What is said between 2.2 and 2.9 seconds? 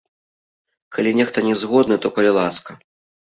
ласка.